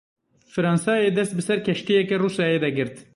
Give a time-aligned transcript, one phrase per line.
[0.53, 2.95] Fransayê dest bi ser keştiyeke Rûsyayê de girt.